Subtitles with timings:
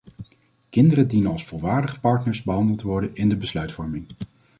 [0.69, 4.05] Kinderen dienen als volwaardige partners behandeld te worden in de besluitvorming.